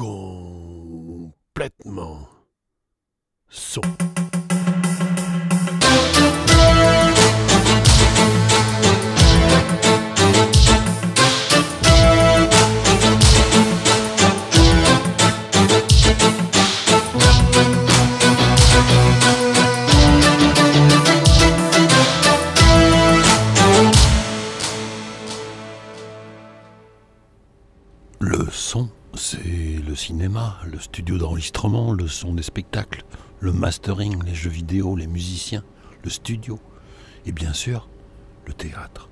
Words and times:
complètement 0.00 1.30
son. 3.50 3.82
Le 28.22 28.46
son, 28.50 28.88
c'est 29.14 29.82
le 29.86 29.94
cinéma, 29.94 30.58
le 30.70 30.78
studio 30.78 31.18
d'enregistrement, 31.18 31.92
le 31.92 32.08
son 32.08 32.34
des 32.34 32.42
spectacles, 32.42 33.04
le 33.40 33.52
mastering, 33.52 34.22
les 34.24 34.34
jeux 34.34 34.50
vidéo, 34.50 34.96
les 34.96 35.06
musiciens, 35.06 35.64
le 36.04 36.10
studio 36.10 36.58
et 37.26 37.32
bien 37.32 37.52
sûr 37.52 37.88
le 38.46 38.52
théâtre. 38.52 39.08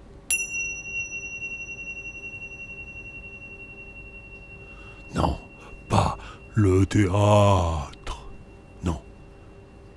Non, 5.15 5.39
pas 5.89 6.19
le 6.55 6.85
théâtre. 6.87 8.31
Non, 8.83 9.01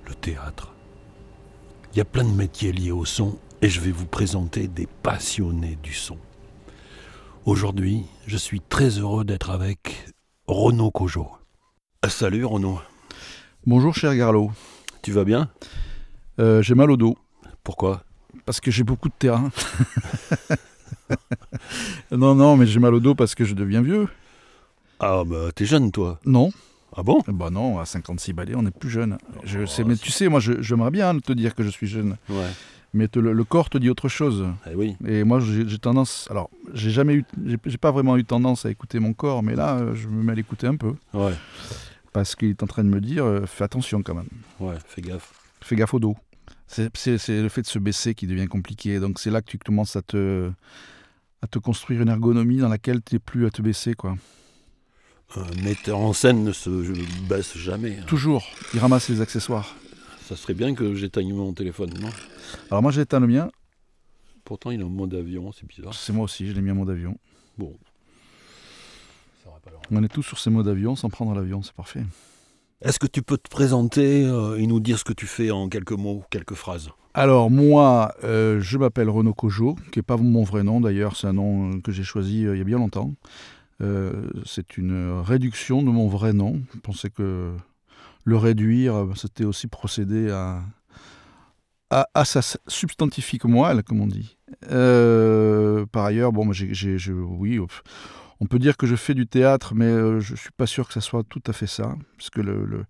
le 0.05 0.15
théâtre. 0.15 0.73
Il 1.93 1.97
y 1.97 2.01
a 2.01 2.05
plein 2.05 2.23
de 2.23 2.33
métiers 2.33 2.71
liés 2.71 2.91
au 2.91 3.05
son 3.05 3.37
et 3.61 3.69
je 3.69 3.81
vais 3.81 3.91
vous 3.91 4.07
présenter 4.07 4.67
des 4.67 4.87
passionnés 4.87 5.77
du 5.83 5.93
son. 5.93 6.17
Aujourd'hui, 7.45 8.03
je 8.27 8.37
suis 8.37 8.61
très 8.61 8.89
heureux 8.99 9.25
d'être 9.25 9.49
avec 9.49 10.05
Renaud 10.47 10.91
Cojo. 10.91 11.27
Salut 12.07 12.45
Renaud, 12.45 12.79
Bonjour 13.65 13.93
cher 13.95 14.15
Garlot. 14.15 14.51
tu 15.01 15.11
vas 15.11 15.23
bien? 15.23 15.49
Euh, 16.39 16.61
j'ai 16.61 16.75
mal 16.75 16.89
au 16.91 16.97
dos 16.97 17.17
Pourquoi? 17.63 18.03
Parce 18.45 18.59
que 18.59 18.71
j'ai 18.71 18.83
beaucoup 18.83 19.09
de 19.09 19.13
terrain. 19.17 19.49
non, 22.11 22.35
non, 22.35 22.57
mais 22.57 22.65
j'ai 22.65 22.79
mal 22.79 22.93
au 22.93 22.99
dos 22.99 23.15
parce 23.15 23.35
que 23.35 23.43
je 23.45 23.53
deviens 23.53 23.81
vieux. 23.81 24.07
Ah 24.99 25.23
bah 25.25 25.51
t'es 25.53 25.65
jeune 25.65 25.91
toi. 25.91 26.19
Non 26.25 26.51
Ah 26.95 27.03
bon? 27.03 27.21
Bah 27.27 27.49
non, 27.49 27.79
à 27.79 27.85
56 27.85 28.33
balais, 28.33 28.53
on 28.55 28.65
est 28.65 28.77
plus 28.77 28.89
jeune. 28.89 29.17
Je 29.43 29.59
Oh, 29.61 29.65
sais, 29.67 29.83
mais 29.83 29.95
tu 29.95 30.11
sais, 30.11 30.27
moi, 30.27 30.39
je- 30.39 30.61
j'aimerais 30.61 30.91
bien 30.91 31.17
te 31.19 31.33
dire 31.33 31.55
que 31.55 31.63
je 31.63 31.69
suis 31.69 31.87
jeune, 31.87 32.17
Ouais. 32.29 32.49
Mais 32.93 33.07
te- 33.07 33.19
le, 33.19 33.33
le 33.33 33.43
corps 33.43 33.69
te 33.69 33.77
dit 33.77 33.89
autre 33.89 34.09
chose. 34.09 34.45
Eh 34.69 34.75
oui. 34.75 34.95
Et 35.05 35.23
moi, 35.23 35.39
j'ai 35.39 35.77
tendance. 35.79 36.27
Alors, 36.29 36.49
j'ai 36.73 36.89
jamais 36.91 37.13
eu, 37.15 37.25
j'ai 37.65 37.77
pas 37.77 37.91
vraiment 37.91 38.17
eu 38.17 38.23
tendance 38.25 38.65
à 38.65 38.69
écouter 38.71 38.99
mon 38.99 39.13
corps, 39.13 39.43
mais 39.43 39.55
là, 39.55 39.77
euh, 39.77 39.95
je 39.95 40.07
me 40.07 40.23
mets 40.23 40.31
à 40.33 40.35
l'écouter 40.35 40.67
un 40.67 40.75
peu 40.75 40.93
Ouais. 41.13 41.33
parce 42.13 42.35
qu'il 42.35 42.49
est 42.49 42.63
en 42.63 42.67
train 42.67 42.83
de 42.83 42.89
me 42.89 42.99
dire, 43.01 43.23
euh, 43.25 43.45
fais 43.45 43.63
attention 43.63 44.01
quand 44.03 44.15
même. 44.15 44.29
Ouais, 44.59 44.75
fais 44.85 45.01
gaffe. 45.01 45.33
Fais 45.61 45.75
gaffe 45.75 45.93
au 45.93 45.99
dos. 45.99 46.15
C'est 46.67 46.89
le 47.29 47.49
fait 47.49 47.61
de 47.63 47.67
se 47.67 47.79
baisser 47.79 48.15
qui 48.15 48.27
devient 48.27 48.47
compliqué. 48.47 48.99
Donc 48.99 49.19
c'est 49.19 49.29
là 49.29 49.41
que 49.41 49.49
tu 49.49 49.57
commences 49.57 49.95
à 49.97 50.01
te, 50.01 50.49
à 51.41 51.47
te 51.47 51.59
construire 51.59 52.01
une 52.01 52.07
ergonomie 52.09 52.57
dans 52.57 52.69
laquelle 52.69 53.01
tu 53.03 53.15
n'es 53.15 53.19
plus 53.19 53.45
à 53.45 53.49
te 53.49 53.61
baisser. 53.61 53.93
quoi. 53.93 54.15
Un 55.35 55.63
metteur 55.63 55.97
en 55.97 56.13
scène 56.13 56.43
ne 56.43 56.51
se 56.51 56.69
baisse 57.27 57.57
jamais. 57.57 57.97
hein. 57.99 58.03
Toujours, 58.07 58.45
il 58.73 58.79
ramasse 58.79 59.07
les 59.09 59.21
accessoires. 59.21 59.75
Ça 60.31 60.37
serait 60.37 60.53
bien 60.53 60.73
que 60.73 60.95
j'éteigne 60.95 61.33
mon 61.33 61.51
téléphone, 61.51 61.89
non? 61.99 62.07
Alors 62.69 62.81
moi 62.81 62.93
j'ai 62.93 63.01
éteint 63.01 63.19
le 63.19 63.27
mien, 63.27 63.51
Pourtant 64.45 64.71
il 64.71 64.79
est 64.79 64.83
en 64.85 64.89
mode 64.89 65.13
avion, 65.13 65.51
c'est 65.51 65.67
bizarre. 65.67 65.93
c'est 65.93 66.13
moi 66.13 66.23
aussi, 66.23 66.47
je 66.47 66.53
l'ai 66.53 66.61
mis 66.61 66.71
en 66.71 66.75
mode 66.75 66.89
avion. 66.89 67.17
Bon. 67.57 67.75
Ça 69.43 69.49
pas. 69.61 69.71
On 69.91 70.01
est 70.01 70.07
tous 70.07 70.23
sur 70.23 70.39
ces 70.39 70.49
modes 70.49 70.69
avion 70.69 70.95
sans 70.95 71.09
prendre 71.09 71.35
l'avion, 71.35 71.61
c'est 71.63 71.73
parfait. 71.73 72.05
Est-ce 72.81 72.97
que 72.97 73.07
tu 73.07 73.21
peux 73.21 73.37
te 73.37 73.49
présenter 73.49 74.23
euh, 74.23 74.55
et 74.55 74.67
nous 74.67 74.79
dire 74.79 74.99
ce 74.99 75.03
que 75.03 75.11
tu 75.11 75.27
fais 75.27 75.51
en 75.51 75.67
quelques 75.67 75.91
mots, 75.91 76.23
quelques 76.29 76.55
phrases? 76.55 76.91
Alors 77.13 77.51
moi, 77.51 78.15
euh, 78.23 78.61
je 78.61 78.77
m'appelle 78.77 79.09
Renaud 79.09 79.33
Cojo, 79.33 79.75
qui 79.91 79.99
n'est 79.99 80.03
pas 80.03 80.15
mon 80.15 80.43
vrai 80.43 80.63
nom 80.63 80.79
d'ailleurs, 80.79 81.17
c'est 81.17 81.27
un 81.27 81.33
nom 81.33 81.73
euh, 81.73 81.81
que 81.81 81.91
j'ai 81.91 82.03
choisi 82.03 82.45
euh, 82.45 82.55
il 82.55 82.59
y 82.59 82.61
a 82.61 82.63
bien 82.63 82.77
longtemps. 82.77 83.13
Euh, 83.81 84.29
c'est 84.45 84.77
une 84.77 85.19
réduction 85.19 85.83
de 85.83 85.89
mon 85.89 86.07
vrai 86.07 86.31
nom. 86.31 86.61
Je 86.73 86.79
pensais 86.79 87.09
que 87.09 87.51
le 88.23 88.37
réduire, 88.37 88.95
euh, 88.95 89.13
c'était 89.15 89.45
aussi 89.45 89.67
procéder 89.67 90.29
à, 90.29 90.61
à, 91.89 92.07
à 92.13 92.25
sa 92.25 92.41
substantifique 92.67 93.45
moelle, 93.45 93.83
comme 93.83 94.01
on 94.01 94.07
dit. 94.07 94.37
Euh, 94.71 95.85
par 95.91 96.05
ailleurs, 96.05 96.31
bon, 96.31 96.51
j'ai, 96.51 96.73
j'ai- 96.73 97.11
oui, 97.11 97.59
on 98.39 98.45
peut 98.45 98.59
dire 98.59 98.77
que 98.77 98.85
je 98.87 98.95
fais 98.95 99.13
du 99.13 99.27
théâtre, 99.27 99.73
mais 99.75 99.85
euh, 99.85 100.19
je 100.19 100.35
suis 100.35 100.51
pas 100.55 100.65
sûr 100.67 100.87
que 100.87 100.93
ça 100.93 101.01
soit 101.01 101.23
tout 101.23 101.41
à 101.47 101.53
fait 101.53 101.67
ça, 101.67 101.95
parce 102.17 102.29
que 102.29 102.41
le, 102.41 102.65
le- 102.65 102.85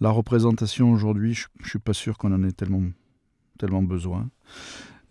la 0.00 0.10
représentation 0.10 0.90
aujourd'hui, 0.92 1.34
je, 1.34 1.46
je 1.62 1.68
suis 1.68 1.78
pas 1.78 1.92
sûr 1.94 2.16
qu'on 2.18 2.32
en 2.32 2.42
ait 2.44 2.52
tellement 2.52 2.82
tellement 3.58 3.82
besoin. 3.82 4.30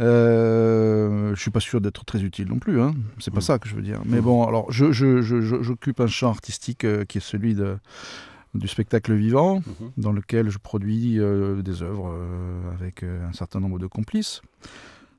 Euh, 0.02 1.36
je 1.36 1.42
suis 1.42 1.52
pas 1.52 1.60
sûr 1.60 1.82
d'être 1.82 2.06
très 2.06 2.24
utile 2.24 2.48
non 2.48 2.58
plus, 2.60 2.82
hein. 2.82 2.94
c'est 3.20 3.32
pas 3.32 3.40
Mm. 3.40 3.42
ça 3.42 3.60
que 3.60 3.68
je 3.70 3.76
veux 3.76 3.82
dire. 3.82 4.02
Mais 4.06 4.20
Mm. 4.20 4.24
bon, 4.24 4.48
alors 4.48 4.72
je, 4.72 4.92
je- 4.92 5.22
je- 5.22 5.42
je- 5.42 5.62
j'occupe 5.62 6.00
un 6.00 6.08
champ 6.08 6.30
artistique 6.30 6.86
qui 7.08 7.18
est 7.18 7.22
celui 7.22 7.54
de, 7.54 7.78
du 8.56 8.68
spectacle 8.68 9.14
vivant, 9.14 9.60
Mhm. 9.60 9.92
dans 9.98 10.12
lequel 10.12 10.50
je 10.50 10.58
produis 10.58 11.20
euh, 11.20 11.62
des 11.62 11.84
œuvres 11.84 12.12
euh, 12.14 12.72
avec 12.74 13.04
euh, 13.04 13.28
un 13.28 13.34
certain 13.34 13.60
nombre 13.60 13.78
de 13.80 13.88
complices, 13.88 14.42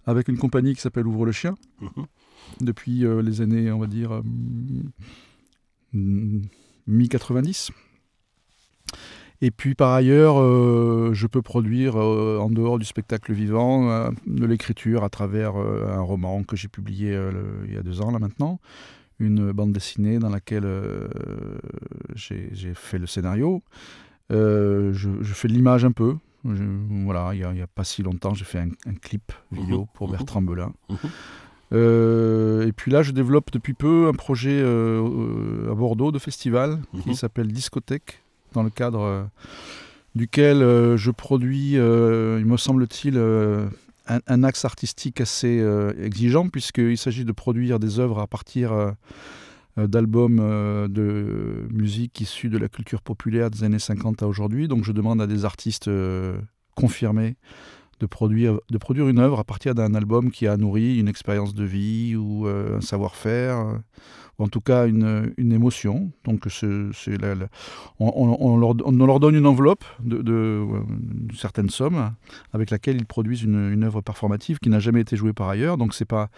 avec 0.07 0.29
une 0.29 0.37
compagnie 0.39 0.75
qui 0.75 0.81
s'appelle 0.81 1.07
Ouvre 1.07 1.27
le 1.27 1.33
Chien, 1.33 1.55
Mhm. 1.81 2.07
depuis 2.61 3.05
les 3.23 3.41
années, 3.41 3.71
on 3.71 3.79
va 3.79 3.87
dire, 3.87 4.13
euh, 4.13 4.23
mm, 5.93 6.43
mi-90. 6.87 7.71
Et 9.43 9.51
puis 9.51 9.75
par 9.75 9.93
ailleurs, 9.95 10.35
je 11.15 11.27
peux 11.27 11.41
produire 11.41 11.97
en 11.97 12.51
dehors 12.51 12.79
du 12.79 12.85
spectacle 12.85 13.33
vivant 13.33 14.11
de 14.27 14.45
l'écriture 14.45 15.03
à 15.03 15.09
travers 15.09 15.57
un 15.57 16.01
roman 16.03 16.43
que 16.45 16.57
j'ai 16.57 16.69
publié 16.69 17.19
il 17.67 17.73
y 17.73 17.77
a 17.79 17.83
deux 17.83 18.03
ans 18.03 18.11
là 18.11 18.19
maintenant, 18.19 18.61
une 19.21 19.53
bande 19.53 19.73
dessinée 19.73 20.19
dans 20.19 20.31
laquelle 20.31 20.65
euh, 20.65 21.07
j'ai 22.17 22.51
fait 22.75 22.99
le 22.99 23.07
scénario. 23.07 23.63
Euh, 24.33 24.93
je, 24.93 25.11
je 25.21 25.33
fais 25.35 25.47
de 25.49 25.53
l'image 25.53 25.85
un 25.85 25.93
peu. 25.93 26.17
Je- 26.45 26.63
voilà, 27.05 27.35
il 27.35 27.47
n'y 27.53 27.61
a, 27.61 27.67
pas 27.67 27.85
si 27.85 28.03
longtemps, 28.03 28.35
j'ai 28.35 28.45
fait 28.45 28.59
un, 28.61 28.71
un 28.87 28.95
clip 28.95 29.33
vidéo 29.53 29.87
pour. 29.95 30.09
Bertrand 30.11 30.43
Belin. 30.43 30.73
Euh, 31.73 32.67
et 32.67 32.73
puis 32.73 32.91
là, 32.91 33.03
je 33.03 33.13
développe 33.13 33.51
depuis 33.53 33.75
peu 33.75 34.09
un 34.09 34.13
projet 34.13 34.61
euh, 34.63 35.71
à 35.71 35.75
Bordeaux 35.75 36.11
de 36.11 36.19
festival 36.19 36.81
qui 37.05 37.15
s'appelle 37.15 37.49
Discothèque, 37.53 38.23
dans 38.55 38.63
le 38.65 38.71
cadre 38.71 39.01
euh, 39.03 39.23
duquel 40.17 40.59
je 40.97 41.11
produis, 41.13 41.73
il 41.75 41.79
me 42.47 42.57
semble-t-il, 42.57 43.17
un, 44.27 44.43
axe 44.45 44.65
artistique 44.65 45.21
assez 45.21 45.61
euh, 45.61 45.93
exigeant, 46.03 46.49
puisqu'il 46.49 46.99
s'agit 46.99 47.25
de 47.25 47.33
produire 47.33 47.79
des 47.79 47.99
œuvres 47.99 48.19
à 48.19 48.27
partir 48.27 48.73
euh, 48.73 48.91
euh, 49.79 49.87
d'albums 49.87 50.39
de 50.89 51.69
musique 51.71 52.21
issus 52.21 52.49
de 52.49 52.59
la 52.59 52.69
culture 52.69 53.03
populaire 53.03 53.51
des 53.51 53.65
années 53.65 53.79
50 53.79 54.23
à 54.23 54.27
aujourd'hui. 54.27 54.69
Donc 54.69 54.85
je 54.85 54.93
demande 54.93 55.23
à 55.23 55.27
des 55.27 55.45
artistes 55.45 55.91
confirmés 56.75 57.37
de 58.01 58.07
produire, 58.07 58.59
de 58.71 58.79
produire 58.79 59.09
une 59.09 59.19
œuvre 59.19 59.39
à 59.39 59.45
partir 59.45 59.75
d'un 59.75 59.95
album 59.95 60.31
qui 60.31 60.47
a 60.47 60.57
nourri 60.57 60.99
une 60.99 61.09
expérience 61.09 61.55
de 61.55 61.65
vie 61.65 62.17
ou 62.17 62.47
euh, 62.47 62.79
un 62.79 62.81
savoir-faire, 62.81 63.59
euh, 63.59 63.75
ou 64.39 64.45
en 64.45 64.49
tout 64.49 64.63
cas 64.63 64.87
une, 64.87 65.33
une 65.37 65.53
émotion. 65.53 66.11
Donc 66.25 66.47
c'est, 66.49 66.67
on, 67.99 68.07
on- 68.09 68.37
on 68.41 68.57
leur, 68.57 68.75
on 68.85 68.93
leur 69.07 69.21
donne 69.21 69.35
une 69.35 69.47
enveloppe 69.47 69.85
de, 70.03 70.19
de, 70.23 70.33
euh, 70.33 70.67
certaine 71.35 71.69
somme 71.69 72.13
avec 72.53 72.71
laquelle 72.71 72.97
ils 72.97 73.07
produisent 73.07 73.43
une, 73.43 73.71
une 73.71 73.85
œuvre 73.85 74.01
performative 74.01 74.59
qui 74.59 74.71
n'a 74.71 74.81
jamais 74.81 75.03
été 75.03 75.17
jouée 75.17 75.35
par 75.35 75.49
ailleurs. 75.49 75.77
Donc 75.77 75.95
c'est 75.95 76.05
pas 76.07 76.31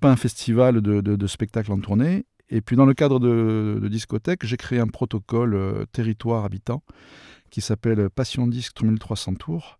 pas 0.00 0.10
un 0.10 0.16
festival 0.16 0.80
de, 0.82 1.00
de, 1.00 1.26
spectacles 1.26 1.72
en 1.72 1.78
tournée. 1.80 2.24
Et 2.50 2.60
puis 2.60 2.76
dans 2.76 2.86
le 2.86 2.94
cadre 2.94 3.20
de, 3.20 3.78
de 3.82 3.88
discothèque, 3.88 4.44
j'ai 4.44 4.56
créé 4.56 4.78
un 4.80 4.86
protocole 4.88 5.86
territoire 5.92 6.44
habitant 6.44 6.82
qui 7.50 7.60
s'appelle 7.60 8.08
Passion 8.10 8.46
Disque 8.46 8.74
3300 8.74 9.34
tours, 9.34 9.78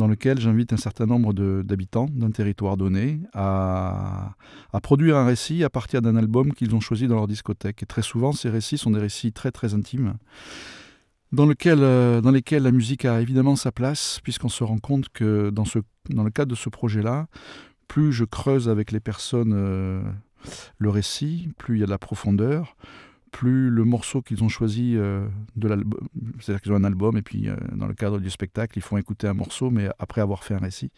dans 0.00 0.08
lequel 0.08 0.40
j'invite 0.40 0.72
un 0.72 0.78
certain 0.78 1.04
nombre 1.04 1.34
d'habitants 1.62 2.08
d'un 2.10 2.30
territoire 2.30 2.78
donné 2.78 3.20
à, 3.34 4.34
produire 4.82 5.18
un 5.18 5.26
récit 5.26 5.62
à 5.62 5.68
partir 5.68 6.00
d'un 6.00 6.16
album 6.16 6.54
qu'ils 6.54 6.74
ont 6.74 6.80
choisi 6.80 7.06
dans 7.06 7.16
leur 7.16 7.28
discothèque. 7.28 7.82
Et 7.82 7.86
très 7.86 8.00
souvent, 8.00 8.32
ces 8.32 8.48
récits 8.48 8.78
sont 8.78 8.90
des 8.90 8.98
récits 8.98 9.32
très 9.32 9.52
très 9.52 9.74
intimes, 9.74 10.14
dans, 11.32 11.46
euh, 11.66 12.32
lesquels 12.32 12.62
la 12.62 12.72
musique 12.72 13.04
a 13.04 13.20
évidemment 13.20 13.56
sa 13.56 13.72
place, 13.72 14.20
puisqu'on 14.22 14.48
se 14.48 14.64
rend 14.64 14.78
compte 14.78 15.10
que 15.10 15.50
dans 15.50 15.64
le 16.24 16.30
cadre 16.30 16.50
de 16.50 16.56
ce 16.56 16.70
projet-là, 16.70 17.26
plus 17.86 18.10
je 18.10 18.24
creuse 18.24 18.70
avec 18.70 18.92
les 18.92 19.00
personnes 19.00 19.52
euh, 19.54 20.02
le 20.78 20.88
récit, 20.88 21.50
plus 21.58 21.76
il 21.76 21.80
y 21.80 21.82
a 21.82 21.86
de 21.86 21.90
la 21.90 21.98
profondeur, 21.98 22.74
plus 23.30 23.70
le 23.70 23.84
morceau 23.84 24.22
qu'ils 24.22 24.42
ont 24.44 24.48
choisi 24.48 24.94
euh, 24.96 25.26
de 25.56 25.68
l'album, 25.68 26.00
c'est-à-dire 26.40 26.60
qu'ils 26.62 26.72
ont 26.72 26.76
un 26.76 26.84
album 26.84 27.16
et 27.16 27.22
puis 27.22 27.48
euh, 27.48 27.56
dans 27.72 27.86
le 27.86 27.94
cadre 27.94 28.18
du 28.18 28.30
spectacle, 28.30 28.78
ils 28.78 28.82
font 28.82 28.96
écouter 28.96 29.26
un 29.26 29.34
morceau, 29.34 29.70
mais 29.70 29.88
après 29.98 30.20
avoir 30.20 30.44
fait 30.44 30.54
un 30.54 30.58
récit. 30.58 30.90